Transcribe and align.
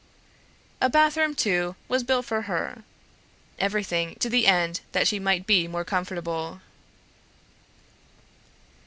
A 0.81 0.89
bathroom, 0.89 1.35
too, 1.35 1.75
was 1.87 2.01
built 2.03 2.25
for 2.25 2.41
her, 2.49 2.81
everything 3.59 4.15
to 4.15 4.29
the 4.31 4.47
end 4.47 4.81
that 4.93 5.07
she 5.07 5.19
might 5.19 5.45
be 5.45 5.67
more 5.67 5.85
comfortable. 5.85 6.59